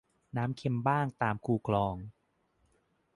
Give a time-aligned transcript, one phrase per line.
[0.37, 1.95] น้ำเค็มบ้างตามคูคลอง